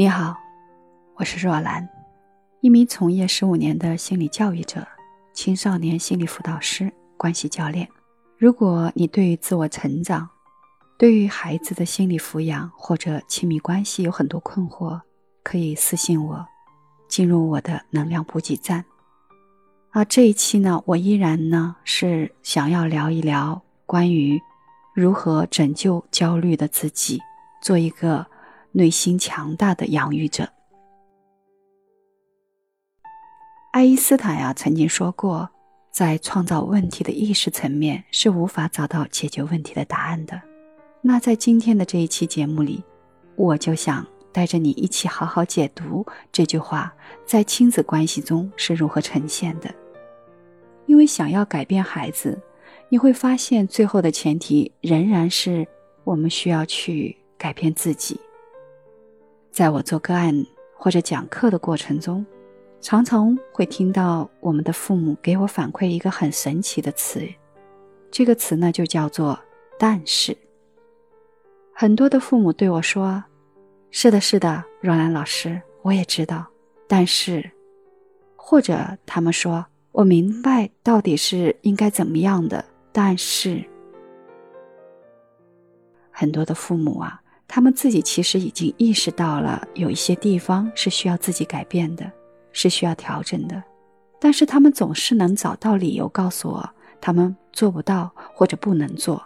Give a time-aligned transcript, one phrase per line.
[0.00, 0.34] 你好，
[1.16, 1.86] 我是若兰，
[2.62, 4.88] 一名从业十五年的心理教育者、
[5.34, 7.86] 青少年心理辅导师、关系教练。
[8.38, 10.26] 如果你对于自我成长、
[10.96, 14.98] 对于孩子的心理抚养或者亲密关系有很多困惑，
[15.42, 16.46] 可以私信我，
[17.06, 18.82] 进入我的能量补给站。
[19.90, 24.40] 而这一期呢，我依然呢是想要聊一聊关于
[24.94, 27.20] 如何拯救焦虑的自己，
[27.60, 28.26] 做一个
[28.72, 30.48] 内心强大的养育者。
[33.72, 35.48] 爱因斯坦呀曾经说过，
[35.90, 40.40] 在创造问题的意识层面是无法找到解决问题的答案的。
[41.00, 42.82] 那在今天的这一期节目里，
[43.36, 46.92] 我就想带着你一起好好解读这句话，
[47.24, 49.72] 在亲子关系中是如何呈现的。
[50.86, 52.36] 因为想要改变孩子，
[52.88, 55.66] 你会发现最后的前提仍然是
[56.02, 58.20] 我们需要去改变自己。
[59.50, 62.24] 在我做个案或者讲课的过程中，
[62.80, 67.26] 常常会听到我们的父母给我反馈一个很神奇的词，
[68.10, 69.38] 这个词呢就叫做
[69.78, 70.36] “但是”。
[71.74, 73.22] 很多的父母对我说
[73.90, 76.46] ：“是的，是的，若兰老师，我也知道，
[76.86, 77.50] 但是，
[78.36, 83.60] 或者他们说。”我明白到底是应该怎么样的，但是
[86.12, 87.20] 很多的父母啊，
[87.52, 92.08] 他们自己其实已经意识到了有一些地方是需要自己改变的，
[92.52, 93.60] 是需要调整的，
[94.20, 96.70] 但是他们总是能找到理由告诉我
[97.00, 99.20] 他们做不到或者不能做。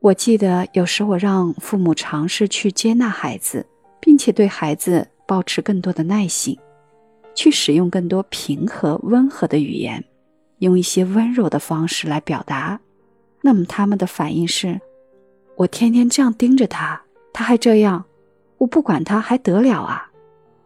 [0.00, 3.66] 我记得有时我让父母尝试去接纳孩子，
[4.00, 6.58] 并且对孩子保持更多的耐心。
[7.34, 10.02] 去使用更多平和温和的语言，
[10.60, 12.80] 用一些温柔的方式来表达。
[13.42, 14.80] 那么他们的反应是：
[15.56, 18.04] 我天天这样盯着他，他还这样，
[18.58, 20.10] 我不管他还得了啊？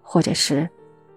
[0.03, 0.69] 或者是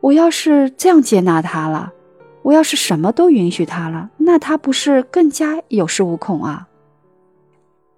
[0.01, 1.93] 我要是这样接纳他了，
[2.41, 6.67] 我要是什么都允许他了，那他不是更加有恃无恐啊？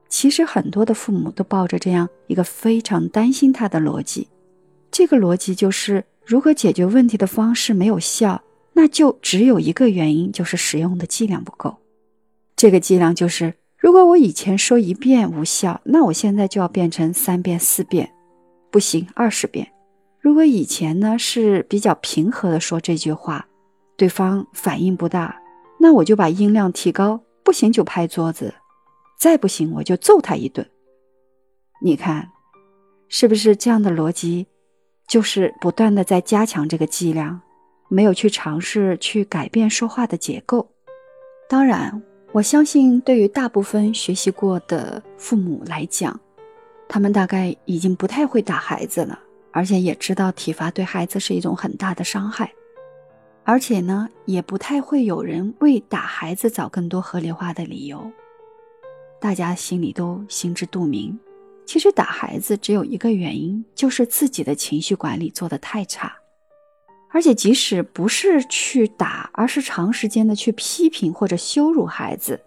[0.09, 4.27] 其实很多的父母都抱着这样一个非常担心他的逻辑，
[4.91, 6.05] 这个逻辑就是。
[6.23, 8.41] 如何解决问题的方式没有效，
[8.73, 11.75] 那就只有一个原因，就是使用的剂量不够。
[12.55, 18.13] 这个剂量就是，如果我以前说一遍无效，那我现在就要变成三遍、四遍，
[18.69, 19.67] 不行，二十遍。
[20.19, 23.47] 如果以前呢是比较平和的说这句话，
[23.97, 25.35] 对方反应不大，
[25.79, 28.53] 那我就把音量提高，不行就拍桌子，
[29.19, 30.69] 再不行我就揍他一顿。
[31.83, 32.29] 你看，
[33.09, 34.45] 是不是这样的逻辑？
[35.07, 37.41] 就是不断的在加强这个剂量，
[37.89, 40.71] 没有去尝试去改变说话的结构。
[41.49, 42.03] 当然，
[42.33, 46.17] 我相信对于大部分学习过的父母来讲，
[46.87, 49.19] 他们大概已经不太会打孩子了，
[49.51, 52.49] 而且也知道体罚对孩子是一种很大的伤害，
[53.43, 58.09] 而且呢，也不太会有人为打孩子找更多合理化的理由。
[59.19, 61.19] 大家心里都心知肚明。
[61.65, 66.13] 其实打孩子只有一个原因，就是自己的情绪管理做得太差，
[67.11, 72.39] 而且即使不是去打，而是长时间的去批评或者羞辱孩子，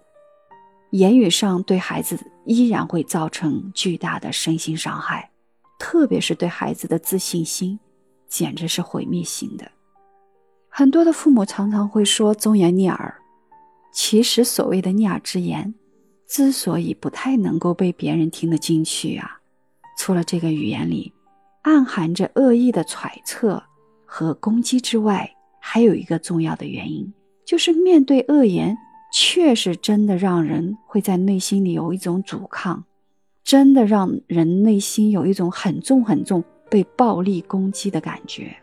[0.90, 5.30] 言语上对孩子依然会造成巨大的身心伤害，
[5.78, 7.78] 特别是对孩子的自信心，
[8.26, 9.70] 简直是毁灭性的。
[10.68, 13.14] 很多的父母常常会说忠言逆耳，
[13.92, 15.74] 其实所谓的逆耳之言。
[16.26, 19.38] 之所以不太能够被别人听得进去啊，
[19.98, 21.12] 除了这个语言里
[21.62, 23.62] 暗含着恶意的揣测
[24.16, 27.12] 和攻击之外，还有一个重要的原因，
[27.44, 28.78] 就是面对恶言，
[29.12, 32.84] 确实真的让人会在内心里有一种阻抗，
[33.42, 38.54] 真的让人内心有一种很重很重被暴力攻击的感觉。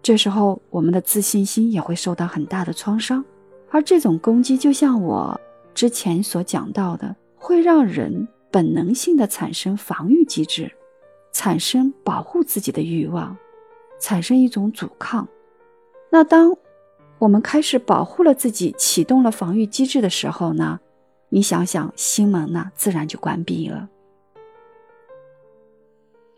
[0.00, 3.24] 这时候，我们的自信心也会受到很大的创伤，
[3.68, 5.38] 而这种攻击就像我。
[5.74, 10.70] 之前所讲到的，会让人本能性的产生防御机制，
[11.32, 13.36] 产生保护自己的欲望，
[14.00, 15.26] 产生一种阻抗。
[16.10, 16.56] 那当
[17.18, 20.80] 我们开始保护了自己，启动了防御机制的时候呢？
[21.30, 23.88] 你想想，心门呢，自然就关闭了。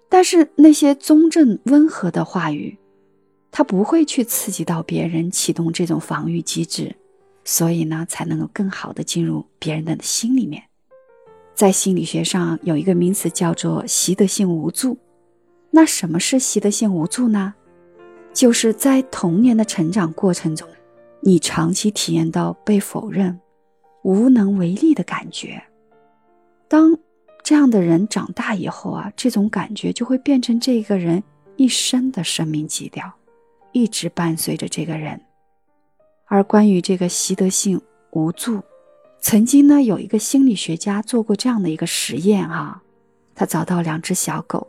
[0.09, 2.77] 但是那些中正温和的话语，
[3.53, 6.97] 它不会去刺激到别人，启动这种防御机制。
[7.45, 10.63] 所以呢，才能够更好的进入别人的心里面。
[11.55, 14.99] 在心理学上有一个名词叫做习得性无助。
[15.71, 17.55] 那什么是习得性无助呢？
[18.33, 20.69] 就是在童年的成长过程中，
[21.21, 23.39] 你长期体验到被否认、
[24.03, 25.63] 无能为力的感觉。
[26.69, 26.97] 当
[27.43, 31.23] 这样的人长大以后啊，这种感觉就会变成这个人
[31.57, 33.13] 一生的生命基调，
[33.73, 35.21] 一直伴随着这个人。
[36.27, 37.81] 而关于这个习得性
[38.13, 38.61] 无助，
[39.21, 42.81] 曾经呢有一个心理学家做过这样的一个实验哈，
[43.35, 44.69] 他找到两只小狗，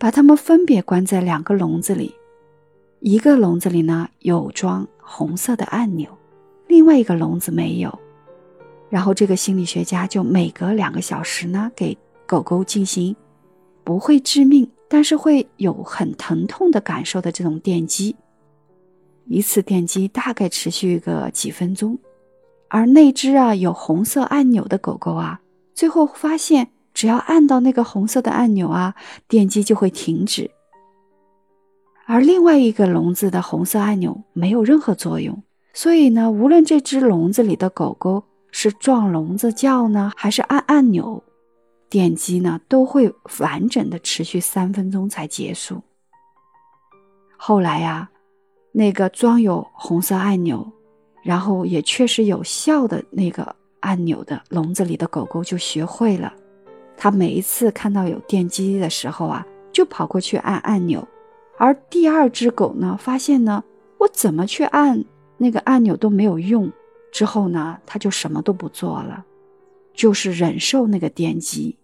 [0.00, 2.14] 把它们分别关在两个笼子里，
[3.00, 6.08] 一个笼子里呢有装红色的按钮，
[6.68, 7.96] 另外一个笼子没有。
[8.88, 13.14] 然后这个心理学家就每隔两个小时呢给狗狗进行
[13.84, 18.16] 不会致命，但是会有很疼痛的感受的这种电击。
[19.26, 21.98] 一次电击大概持续个几分钟，
[22.68, 25.42] 而那只啊有红色按钮的狗狗啊，
[25.74, 26.70] 最后发现
[27.00, 28.94] 只要按到那个红色的按钮啊，
[29.26, 30.50] 电机就会停止。
[32.04, 35.42] 而另外一个笼子的红色按钮没有任何作用，
[35.72, 41.24] 所以呢，无论这只笼子里的狗狗是撞笼子叫呢，还是按按钮，
[41.88, 45.82] 电击呢都会完整的持续三分钟才结束。
[47.38, 48.10] 后来呀。
[48.72, 50.70] 那个装有红色按钮，
[51.24, 56.32] 然后也确实有效的那个按钮的笼子里的狗狗就学会了，
[57.02, 61.08] 他每一次看到有电击的时候啊，就跑过去按按钮。
[61.56, 63.64] 而第二只狗呢，发现呢，
[63.96, 65.02] 我怎么去按
[65.38, 66.70] 那个按钮都没有用，
[67.10, 69.24] 之后呢，它就什么都不做了，
[69.94, 71.78] 就是忍受那个电击。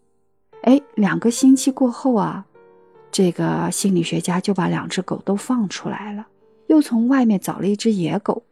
[0.60, 2.44] 哎，两个星期过后啊，
[3.10, 6.26] 这个心理学家就把两只狗都放出来了。
[6.66, 8.42] 又从外面找了一只野狗，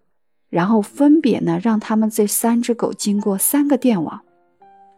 [0.49, 4.22] 然后分别呢让他们这三只狗经过三个电网，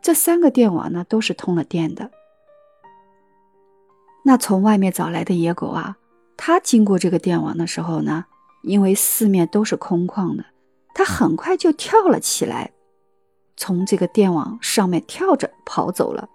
[0.06, 2.12] 这三个电网呢都是通了电的。
[4.24, 5.96] 那从外面找来的野狗啊，
[6.36, 8.26] 它经过这个电网的时候呢，
[8.62, 10.44] 因为四面都是空旷的，
[10.94, 12.70] 它很快就跳了起来，
[13.56, 16.28] 从这个电网上面跳着跑走了。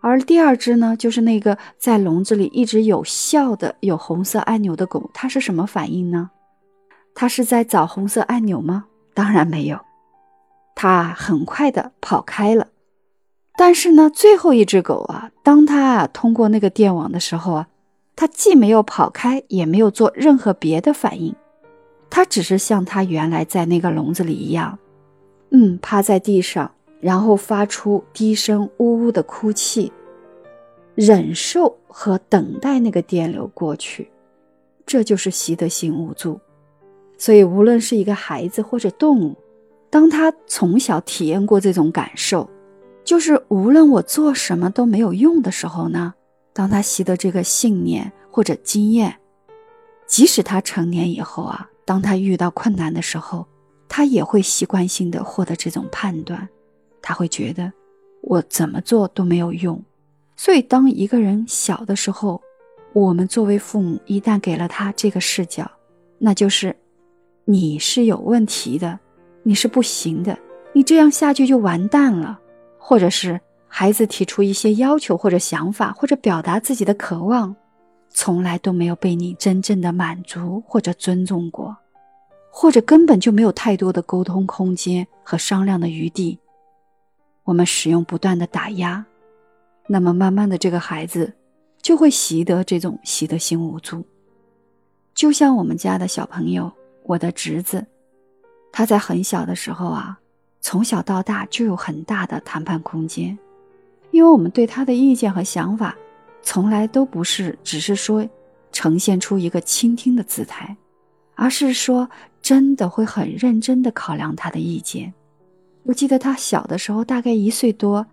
[0.00, 6.30] 而第二只呢，就是那个在笼子里一直有效的有红色按钮的狗，它是什么反应呢？
[7.16, 8.84] 它是在找红色按钮吗？
[9.12, 9.80] 当然没有，
[10.74, 12.68] 它很快的跑开了。
[13.56, 17.68] 但是呢，最后一只狗啊，当它啊通过那个电网的时候啊，
[18.16, 21.34] 它既没有跑开，也没有做任何别的反应，
[22.08, 24.78] 它只是像它原来在那个笼子里一样，
[25.50, 26.70] 嗯，趴在地上。
[27.00, 29.90] 然后发出低声呜呜的哭泣，
[30.94, 34.10] 忍受和等待那个电流过去，
[34.84, 36.38] 这就是习得性无助。
[37.16, 39.34] 所以，无论是一个孩子或者动物，
[39.90, 42.48] 当他从小体验过这种感受，
[43.04, 46.14] 就是无论我做什么都没有用的时候呢，
[46.52, 49.16] 当他习得这个信念或者经验，
[50.06, 53.44] 即使他成年以后啊，当他遇到困难的时候，
[53.88, 56.48] 他也会习惯性的获得这种判断。
[57.02, 57.72] 他会觉得
[58.20, 59.82] 我怎么做都没有用，
[60.36, 62.40] 所以当一个人小的时候，
[62.92, 65.68] 我们作为父母一旦给了他这个视角，
[66.18, 66.76] 那就是
[67.44, 68.98] 你是有问题的，
[69.42, 70.38] 你是不行的，
[70.72, 72.38] 你这样下去就完蛋了。
[72.76, 77.54] 或者是孩子提出一些要求或者想法，或者表达自己的渴望，
[78.08, 81.76] 从来都没有被你真正的满足或者尊重过，
[82.50, 86.36] 或者根本就没有太多的沟通空间和商量的余地。
[87.44, 89.04] 我们使用不断的打压，
[89.86, 91.32] 那么慢慢的，这个孩子
[91.80, 94.04] 就会习得这种习得性无助。
[95.14, 96.72] 就像我们家的小朋友，
[97.04, 97.86] 我的侄子，
[98.72, 100.18] 他在很小的时候啊，
[100.60, 103.36] 从小到大就有很大的谈判空间，
[104.10, 105.96] 因为我们对他的意见和想法，
[106.42, 108.28] 从来都不是只是说
[108.72, 110.76] 呈现出一个倾听的姿态，
[111.34, 112.08] 而是说
[112.40, 115.12] 真的会很认真的考量他的意见。
[115.82, 118.06] 我记得他小的时候，大概一岁多，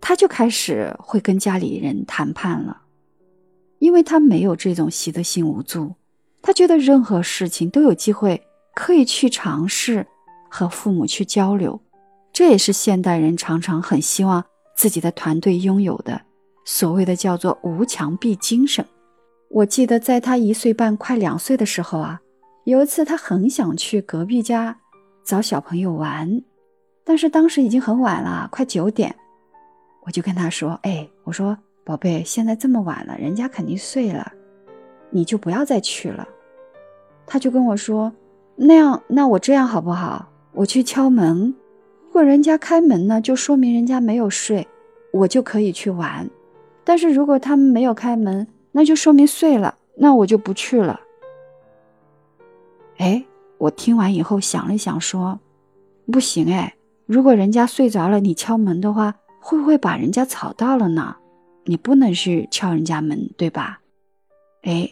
[0.00, 2.80] 他就开始会跟家里人谈判了，
[3.78, 5.92] 因为他没有这种习得性无助，
[6.40, 8.40] 他觉得任何事情都有机会
[8.74, 10.06] 可以去尝试
[10.48, 11.80] 和父母去交流，
[12.32, 14.44] 这也是现代人常常很希望
[14.76, 16.20] 自己的团队拥有的
[16.64, 18.84] 所谓的叫做无墙壁精神。
[19.50, 22.20] 我记得在他一岁半快两岁的时候啊，
[22.64, 24.78] 有一次他很想去隔壁家
[25.24, 26.42] 找小朋友玩。
[27.02, 29.12] 但是当时已经很晚了，快九点，
[30.04, 34.32] 我就跟他说：“哎，我说宝贝，现在这么晚了，人家肯定睡了，
[35.10, 36.28] 你就不要再去了。”
[37.26, 38.12] 他就跟我说
[38.62, 40.28] ：“那样，那我这样好不好？
[40.52, 41.54] 我去敲门，
[42.04, 44.68] 如果人家开门呢，就说明人家没有睡，
[45.12, 46.26] 我就可以去玩；
[46.84, 51.00] 但是如果他们没有开门，那就说明睡了，那我就不去了。”
[52.98, 53.24] 哎，
[53.56, 55.40] 我听完以后想了想，说
[56.12, 56.74] ：“不行，哎。”
[57.06, 61.16] 如果人家睡着了，你敲门的话，会不会把人家吵到了呢？
[61.64, 63.80] 你不能去敲人家门，对吧？
[64.62, 64.88] 哎，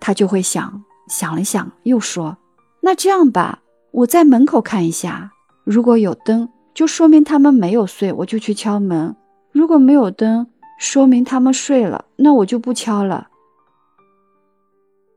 [0.00, 2.36] 他就会想，想了想，又说
[2.88, 5.30] ：“那这样吧，我在门口看一下，
[5.62, 9.14] 如果有灯，就说明他们没有睡，我就去敲门；
[9.52, 10.46] 如果没有灯，
[10.78, 13.28] 说明他们睡了，那我就不敲了。”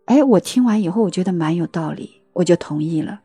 [0.07, 3.21] 哎，我听完以后，我觉得蛮有道理，我就同意了。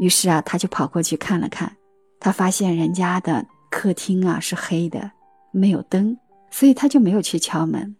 [0.00, 1.76] 于是啊，他就跑过去看了看，
[2.18, 5.12] 他发现人家的客厅啊是黑的，
[5.52, 6.18] 没有灯，
[6.50, 7.94] 所以他就没有去敲门。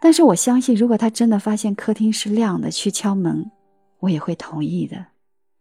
[0.00, 3.48] 但是我相信，如果他真的发现客厅是亮的，去敲门，
[4.02, 5.06] 我也会同意的，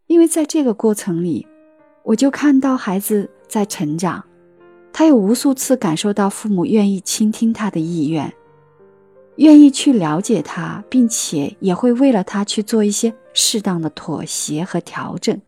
[0.07, 1.45] 因为在这个过程里，
[2.01, 4.23] 我就看到孩子在成长，
[4.91, 8.33] 他有无数次感受到父母愿意倾听他的意愿。
[9.35, 15.39] 愿意去了解他，并且也会为了他去做一些适当的妥协和调整，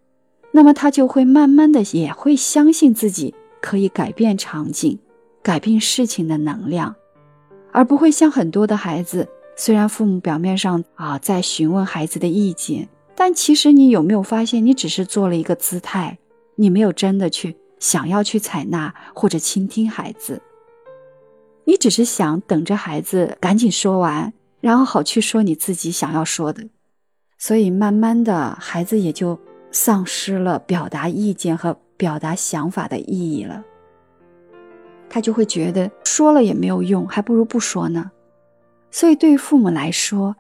[0.52, 5.00] 那么他就会慢慢的也会相信自己可以改变场景、
[5.42, 6.96] 改变事情的能量，
[7.72, 16.17] 而不会像很多的孩子，虽然父母表面上啊在询问孩子的意见，但其实你有没有发现，你只是做了一个姿态，
[16.55, 20.41] 你没有真的去想要去采纳或者倾听孩子。
[21.65, 26.67] 你只是想等着孩子赶紧说完，然后好去说你自己想要说的，
[27.38, 29.39] 所以慢慢的孩子也就
[29.72, 33.63] 丧失了表达意见和表达想法的意义了。
[35.10, 38.12] 他就会觉得说了也没有用，还不如不说呢。
[38.94, 40.36] 所以对于父母来说，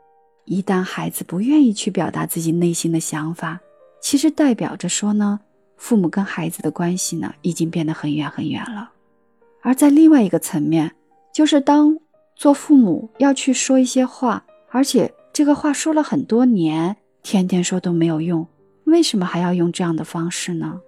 [0.45, 3.59] 一旦孩子不愿意去表达自己内心的想法，
[3.99, 5.39] 其实代表着说呢，
[5.75, 8.91] 父母跟孩子的关系呢已经变得很远很远了。
[9.63, 10.91] 而在另外一个层面，
[11.33, 11.97] 就是当
[12.35, 18.47] 做父母要去说一些话，而且这个话说了很多年，天天说都没有用，
[18.83, 20.79] 为什么还要用这样的方式呢？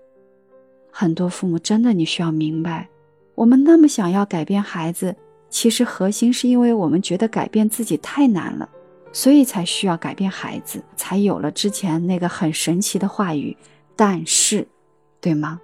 [0.92, 2.88] 很多父母真的，你需要明白，
[3.34, 5.16] 我们那么想要改变孩子，
[5.50, 8.70] 其实核心是因为我们觉得改变自己太难了，
[9.14, 13.56] 所以才需要改变孩子，才有了之前那个很神奇的话语
[13.96, 14.68] “但是”，
[15.22, 15.60] 对吗？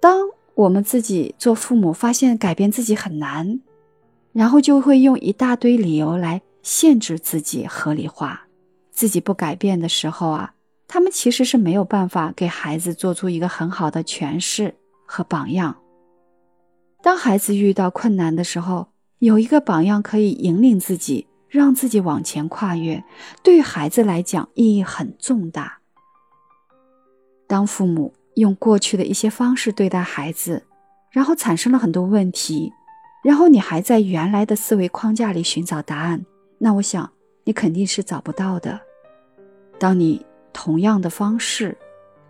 [0.00, 0.28] 当。
[0.56, 3.60] 我们自己做父母，发现改变自己很难，
[4.32, 8.46] 然后就会用一大堆理由来限制自己，合理化
[8.90, 10.54] 自己不改变的时候啊，
[10.88, 15.76] 他们其实是没有办法给孩子做出一个很好的诠释和榜样。
[17.06, 18.88] 当孩子遇到困难的时候，
[19.20, 23.04] 有一个榜样可以引领自己，让自己往前跨越，
[23.44, 25.78] 对于孩子来讲意义很重大。
[27.46, 28.12] 当父母。
[28.34, 30.62] 用过去的一些方式对待孩子，
[31.10, 32.70] 然后产生了很多问题，
[33.24, 36.22] 然后你还在原来的思维框架里寻找答案，
[36.58, 37.10] 那我想
[37.44, 38.78] 你肯定是找不到的。
[39.78, 40.22] 当你
[40.52, 41.74] 同样的方式、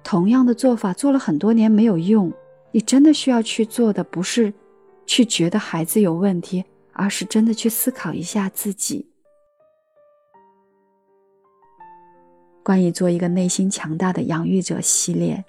[0.04, 2.32] 同样的做法做了很多年没有用，
[2.70, 4.54] 你真的需要去做的不是
[5.06, 9.06] 去觉得孩子有问题，而是真的去思考一下自己。
[12.62, 15.44] 关于做一个内心强大的养育者系列。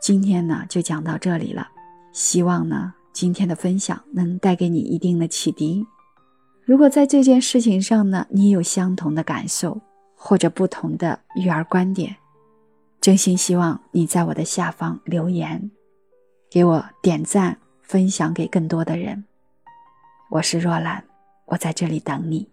[0.00, 1.68] 今天呢，就讲到这里了。
[2.12, 5.86] 希望呢，今天的分享能带给你一定的启迪。
[6.64, 9.80] 如果在这件事情上呢，你有相同的感受
[10.14, 12.16] 或者不同的育儿观点，
[13.00, 15.70] 真心希望你在我的下方留言，
[16.50, 19.24] 给我点赞，分享给更多的人。
[20.28, 21.04] 我是若兰，
[21.44, 22.48] 我在这里等你。